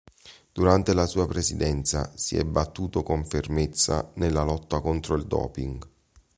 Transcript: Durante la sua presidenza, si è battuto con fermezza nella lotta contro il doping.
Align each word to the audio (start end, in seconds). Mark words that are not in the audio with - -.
Durante 0.51 0.95
la 0.95 1.05
sua 1.05 1.27
presidenza, 1.27 2.13
si 2.15 2.35
è 2.35 2.43
battuto 2.43 3.03
con 3.03 3.23
fermezza 3.23 4.09
nella 4.15 4.41
lotta 4.41 4.81
contro 4.81 5.13
il 5.13 5.27
doping. 5.27 5.89